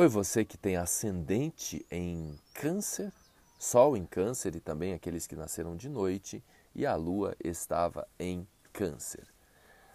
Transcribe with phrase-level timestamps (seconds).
[0.00, 3.12] Oi, você que tem ascendente em Câncer,
[3.58, 6.40] Sol em Câncer e também aqueles que nasceram de noite,
[6.72, 9.26] e a Lua estava em Câncer.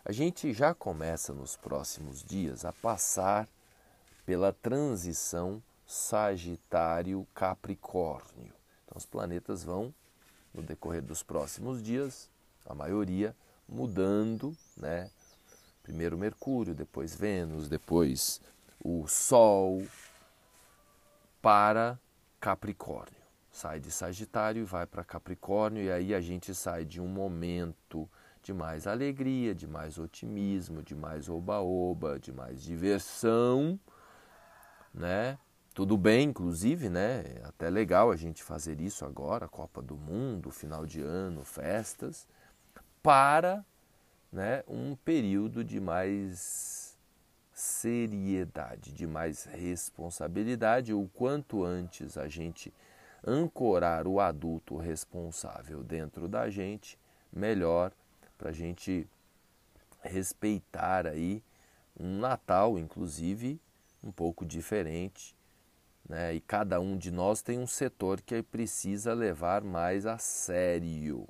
[0.03, 3.47] A gente já começa nos próximos dias a passar
[4.25, 8.53] pela transição Sagitário-Capricórnio.
[8.83, 9.95] Então, os planetas vão,
[10.53, 12.29] no decorrer dos próximos dias,
[12.65, 13.33] a maioria,
[13.69, 15.09] mudando, né?
[15.81, 18.41] Primeiro Mercúrio, depois Vênus, depois
[18.83, 19.81] o Sol
[21.41, 21.97] para
[22.39, 23.23] Capricórnio.
[23.49, 28.09] Sai de Sagitário e vai para Capricórnio, e aí a gente sai de um momento
[28.41, 33.79] de mais alegria, de mais otimismo, de mais oba-oba, de mais diversão,
[34.93, 35.37] né?
[35.73, 37.23] Tudo bem, inclusive, né?
[37.25, 42.27] É até legal a gente fazer isso agora, Copa do Mundo, final de ano, festas,
[43.01, 43.63] para
[44.31, 46.82] né, um período de mais
[47.83, 50.93] seriedade, de mais responsabilidade.
[50.93, 52.73] O quanto antes a gente
[53.25, 56.97] ancorar o adulto responsável dentro da gente,
[57.31, 57.91] melhor
[58.37, 59.05] para a gente
[60.01, 61.43] respeitar aí
[61.99, 63.59] um Natal, inclusive,
[64.01, 65.35] um pouco diferente.
[66.07, 66.35] Né?
[66.35, 71.27] E cada um de nós tem um setor que precisa levar mais a sério.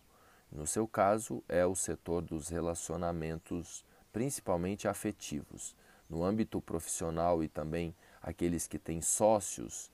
[0.51, 5.75] No seu caso, é o setor dos relacionamentos, principalmente afetivos
[6.13, 9.91] no âmbito profissional e também aqueles que têm sócios,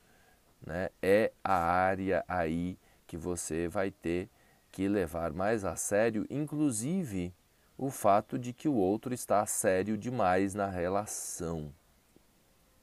[0.62, 4.30] né, é a área aí que você vai ter
[4.70, 7.34] que levar mais a sério, inclusive
[7.78, 11.74] o fato de que o outro está sério demais na relação.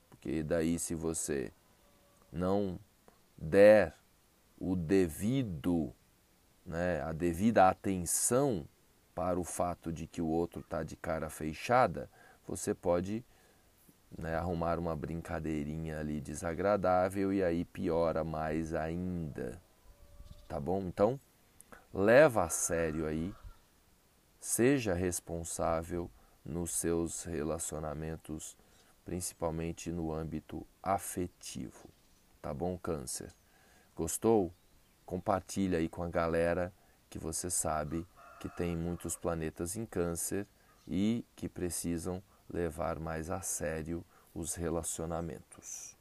[0.09, 1.53] Porque daí se você
[2.33, 2.79] não
[3.37, 3.95] der
[4.59, 5.93] o devido,
[6.65, 8.67] né, a devida atenção
[9.15, 12.09] para o fato de que o outro está de cara fechada,
[12.47, 13.25] você pode
[14.17, 19.61] né, arrumar uma brincadeirinha ali desagradável e aí piora mais ainda.
[20.49, 20.81] Tá bom?
[20.83, 21.19] Então,
[21.93, 23.35] leva a sério aí,
[24.41, 26.11] seja responsável
[26.45, 28.57] nos seus relacionamentos,
[29.05, 31.89] principalmente no âmbito afetivo.
[32.41, 33.33] Tá bom, Câncer?
[33.95, 34.53] Gostou?
[35.05, 36.73] Compartilha aí com a galera
[37.11, 38.07] que você sabe
[38.39, 40.47] que tem muitos planetas em Câncer
[40.87, 42.23] e que precisam
[42.57, 45.96] levar mais a sério os relacionamentos.